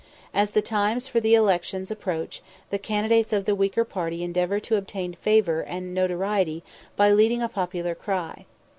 [0.33, 4.75] As the times for the elections approach, the candidates of the weaker party endeavour to
[4.77, 6.63] obtain favour and notoriety
[6.95, 8.45] by leading a popular cry.